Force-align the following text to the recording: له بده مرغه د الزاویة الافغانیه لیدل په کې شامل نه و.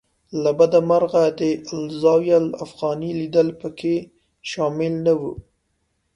له 0.43 0.51
بده 0.59 0.79
مرغه 0.89 1.23
د 1.39 1.41
الزاویة 1.75 2.37
الافغانیه 2.43 3.17
لیدل 3.21 3.47
په 3.61 3.69
کې 3.79 3.95
شامل 4.49 4.93
نه 5.05 5.13
و. 5.19 5.21